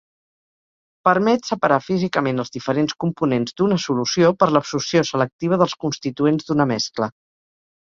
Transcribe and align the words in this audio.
Permet 1.07 1.49
separar 1.49 1.77
físicament 1.87 2.43
els 2.45 2.51
diferents 2.55 2.97
components 3.05 3.55
d'una 3.63 3.79
solució 3.85 4.33
per 4.41 4.49
l'absorció 4.57 5.05
selectiva 5.13 5.63
dels 5.65 5.79
constituents 5.87 6.51
d'una 6.51 6.71
mescla. 6.75 7.13